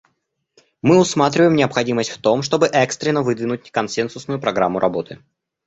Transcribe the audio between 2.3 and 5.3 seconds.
чтобы экстренно выдвинуть консенсусную программу работы.